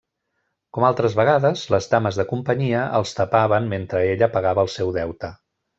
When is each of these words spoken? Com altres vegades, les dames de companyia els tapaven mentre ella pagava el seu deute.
Com 0.77 0.85
altres 0.87 1.17
vegades, 1.19 1.65
les 1.75 1.89
dames 1.93 2.19
de 2.21 2.27
companyia 2.33 2.81
els 3.01 3.15
tapaven 3.21 3.73
mentre 3.77 4.05
ella 4.17 4.35
pagava 4.39 4.67
el 4.69 4.77
seu 4.81 4.97
deute. 5.03 5.37